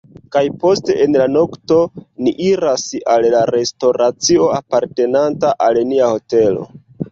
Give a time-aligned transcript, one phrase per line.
[0.35, 1.77] kaj poste en la nokto,
[2.27, 6.69] ni iras al la restoracio apartenanta al nia hotelo